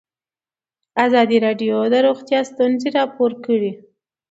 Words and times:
ازادي 1.05 1.37
راډیو 1.45 1.77
د 1.93 1.95
روغتیا 2.07 2.39
ستونزې 2.51 2.89
راپور 2.97 3.31
کړي. 3.45 3.71